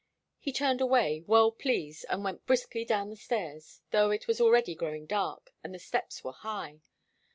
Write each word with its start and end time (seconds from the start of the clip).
He 0.39 0.51
turned 0.51 0.81
away, 0.81 1.23
well 1.27 1.51
pleased, 1.51 2.07
and 2.09 2.23
went 2.23 2.47
briskly 2.47 2.83
down 2.83 3.11
the 3.11 3.15
stairs, 3.15 3.81
though 3.91 4.09
it 4.09 4.27
was 4.27 4.41
already 4.41 4.73
growing 4.73 5.05
dark, 5.05 5.51
and 5.63 5.75
the 5.75 5.77
steps 5.77 6.23
were 6.23 6.33
high. 6.33 6.81